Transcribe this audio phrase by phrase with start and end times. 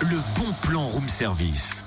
[0.00, 1.84] le bon plan room service.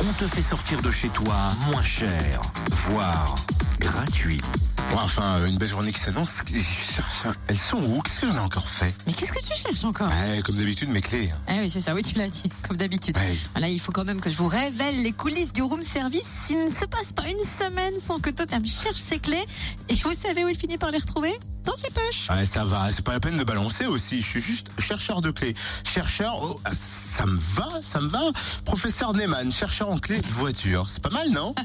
[0.00, 1.36] On te fait sortir de chez toi
[1.70, 3.34] moins cher, voire
[3.80, 4.40] gratuit.
[4.92, 6.42] Bon, enfin, une belle journée qui s'annonce.
[7.48, 8.00] Elles sont où?
[8.02, 8.94] Qu'est-ce que j'en ai encore fait?
[9.06, 10.08] Mais qu'est-ce que tu cherches encore?
[10.08, 11.32] Ouais, Comme d'habitude, mes clés.
[11.48, 13.16] Ah oui, c'est ça, oui, tu l'as dit, comme d'habitude.
[13.16, 13.36] Ouais.
[13.52, 16.46] Voilà, il faut quand même que je vous révèle les coulisses du room service.
[16.50, 19.44] Il ne se passe pas une semaine sans que Totem cherche ses clés.
[19.88, 21.36] Et vous savez où il finit par les retrouver?
[21.66, 22.30] Dans ses poches.
[22.30, 24.22] Ouais, ça va, c'est pas la peine de balancer aussi.
[24.22, 25.52] Je suis juste chercheur de clés.
[25.84, 28.30] Chercheur, oh, ah, ça me va, ça me va.
[28.64, 30.88] Professeur Neyman, chercheur en clés de voiture.
[30.88, 31.56] C'est pas mal, non?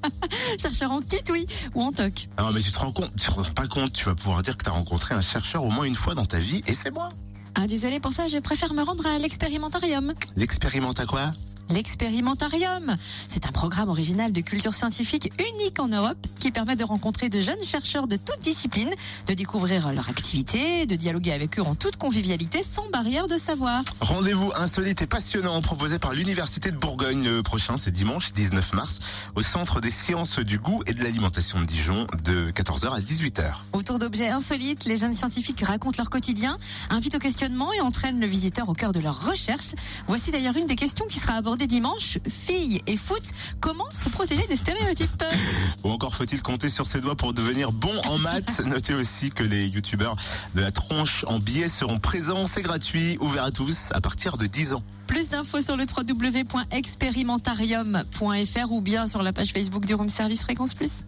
[0.60, 2.28] Chercheur en kit, oui, ou en toc.
[2.36, 4.56] Non, mais tu te rends compte, tu te rends pas compte, tu vas pouvoir dire
[4.56, 7.08] que t'as rencontré un chercheur au moins une fois dans ta vie, et c'est moi.
[7.54, 10.14] Ah, désolé pour ça, je préfère me rendre à l'expérimentarium.
[10.34, 11.30] L'expérimente à quoi?
[11.74, 12.94] L'expérimentarium,
[13.26, 17.40] c'est un programme original de culture scientifique unique en Europe qui permet de rencontrer de
[17.40, 18.94] jeunes chercheurs de toutes disciplines,
[19.26, 23.82] de découvrir leur activité, de dialoguer avec eux en toute convivialité sans barrière de savoir.
[24.00, 29.00] Rendez-vous insolite et passionnant proposé par l'Université de Bourgogne le prochain, c'est dimanche 19 mars,
[29.34, 33.52] au Centre des sciences du goût et de l'alimentation de Dijon, de 14h à 18h.
[33.72, 36.56] Autour d'objets insolites, les jeunes scientifiques racontent leur quotidien,
[36.88, 39.74] invitent au questionnement et entraînent le visiteur au cœur de leur recherche.
[40.06, 42.18] Voici d'ailleurs une des questions qui sera abordée dimanche.
[42.28, 43.22] Filles et foot,
[43.60, 45.24] comment se protéger des stéréotypes
[45.84, 49.42] Ou encore faut-il compter sur ses doigts pour devenir bon en maths Notez aussi que
[49.42, 50.16] les youtubeurs
[50.54, 54.46] de la tronche en billets seront présents, c'est gratuit, ouvert à tous à partir de
[54.46, 54.82] 10 ans.
[55.06, 60.74] Plus d'infos sur le www.expérimentarium.fr ou bien sur la page Facebook du Room Service Fréquence
[60.74, 61.04] Plus.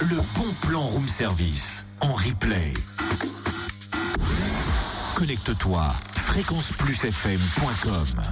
[0.00, 2.72] Le bon plan room service en replay.
[5.14, 8.22] Connecte-toi fréquenceplusfm.com